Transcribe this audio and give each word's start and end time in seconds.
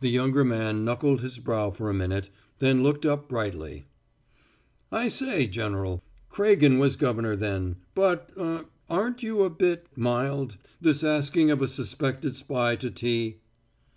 The 0.00 0.08
younger 0.10 0.44
man 0.44 0.84
knuckled 0.84 1.20
his 1.20 1.38
brow 1.38 1.70
for 1.70 1.88
a 1.88 1.94
minute, 1.94 2.28
then 2.58 2.82
looked 2.82 3.06
up 3.06 3.28
brightly. 3.28 3.84
"I 4.90 5.06
say, 5.06 5.46
General, 5.46 6.02
Craigen 6.28 6.80
was 6.80 6.96
governor 6.96 7.36
then. 7.36 7.76
But 7.94 8.30
um 8.36 8.66
aren't 8.90 9.22
you 9.22 9.44
a 9.44 9.50
bit 9.50 9.86
mild; 9.94 10.56
this 10.80 11.04
asking 11.04 11.52
of 11.52 11.62
a 11.62 11.68
suspected 11.68 12.34
spy 12.34 12.74
to 12.74 12.90
tea?" 12.90 13.36